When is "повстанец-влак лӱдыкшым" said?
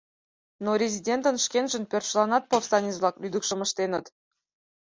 2.51-3.59